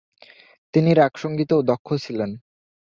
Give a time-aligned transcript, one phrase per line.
[0.73, 2.31] তিনি রাগসঙ্গীতেও দক্ষ ছিলেন।